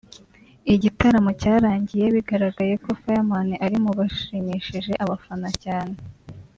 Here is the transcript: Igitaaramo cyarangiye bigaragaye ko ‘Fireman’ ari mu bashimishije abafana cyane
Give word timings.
Igitaaramo 0.73 1.31
cyarangiye 1.41 2.05
bigaragaye 2.15 2.73
ko 2.83 2.89
‘Fireman’ 3.01 3.47
ari 3.65 3.77
mu 3.83 3.91
bashimishije 3.99 4.91
abafana 5.03 5.49
cyane 5.63 5.95